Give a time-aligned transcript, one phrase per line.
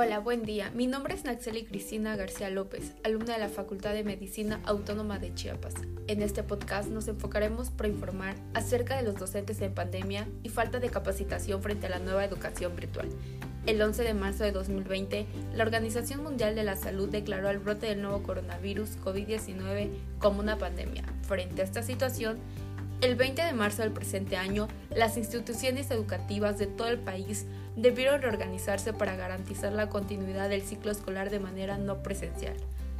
[0.00, 0.70] Hola, buen día.
[0.76, 5.34] Mi nombre es Naxeli Cristina García López, alumna de la Facultad de Medicina Autónoma de
[5.34, 5.74] Chiapas.
[6.06, 10.78] En este podcast nos enfocaremos para informar acerca de los docentes en pandemia y falta
[10.78, 13.08] de capacitación frente a la nueva educación virtual.
[13.66, 15.26] El 11 de marzo de 2020,
[15.56, 19.90] la Organización Mundial de la Salud declaró el brote del nuevo coronavirus COVID-19
[20.20, 21.02] como una pandemia.
[21.22, 22.38] Frente a esta situación,
[23.00, 27.46] el 20 de marzo del presente año, las instituciones educativas de todo el país
[27.76, 32.54] debieron reorganizarse para garantizar la continuidad del ciclo escolar de manera no presencial.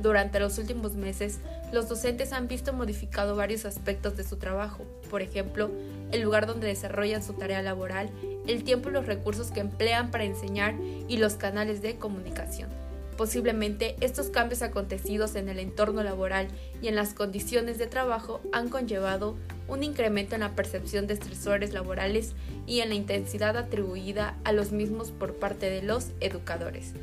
[0.00, 1.40] Durante los últimos meses,
[1.72, 5.70] los docentes han visto modificado varios aspectos de su trabajo, por ejemplo,
[6.10, 8.10] el lugar donde desarrollan su tarea laboral,
[8.46, 10.74] el tiempo y los recursos que emplean para enseñar
[11.06, 12.70] y los canales de comunicación.
[13.16, 16.48] Posiblemente estos cambios acontecidos en el entorno laboral
[16.80, 19.36] y en las condiciones de trabajo han conllevado
[19.68, 22.32] un incremento en la percepción de estresores laborales
[22.66, 26.94] y en la intensidad atribuida a los mismos por parte de los educadores.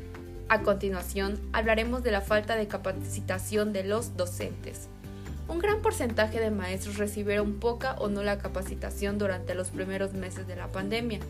[0.48, 4.88] A continuación, hablaremos de la falta de capacitación de los docentes.
[5.46, 10.56] Un gran porcentaje de maestros recibieron poca o nula capacitación durante los primeros meses de
[10.56, 11.20] la pandemia.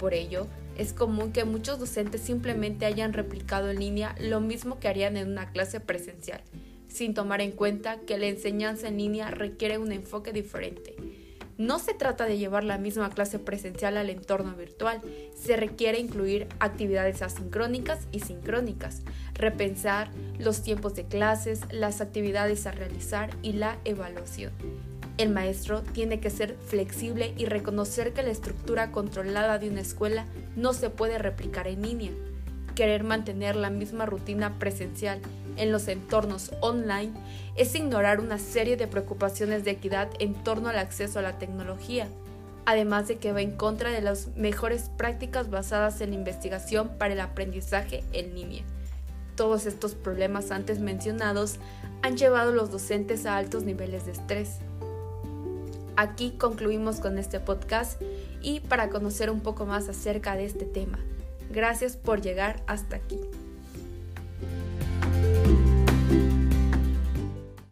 [0.00, 0.46] Por ello,
[0.78, 5.28] es común que muchos docentes simplemente hayan replicado en línea lo mismo que harían en
[5.28, 6.40] una clase presencial,
[6.88, 10.96] sin tomar en cuenta que la enseñanza en línea requiere un enfoque diferente.
[11.58, 15.02] No se trata de llevar la misma clase presencial al entorno virtual,
[15.38, 19.02] se requiere incluir actividades asincrónicas y sincrónicas,
[19.34, 24.52] repensar los tiempos de clases, las actividades a realizar y la evaluación.
[25.20, 30.24] El maestro tiene que ser flexible y reconocer que la estructura controlada de una escuela
[30.56, 32.10] no se puede replicar en línea.
[32.74, 35.20] Querer mantener la misma rutina presencial
[35.58, 37.12] en los entornos online
[37.54, 42.08] es ignorar una serie de preocupaciones de equidad en torno al acceso a la tecnología,
[42.64, 47.12] además de que va en contra de las mejores prácticas basadas en la investigación para
[47.12, 48.62] el aprendizaje en línea.
[49.36, 51.56] Todos estos problemas antes mencionados
[52.00, 54.60] han llevado a los docentes a altos niveles de estrés
[55.96, 58.00] Aquí concluimos con este podcast
[58.42, 60.98] y para conocer un poco más acerca de este tema.
[61.50, 63.18] Gracias por llegar hasta aquí.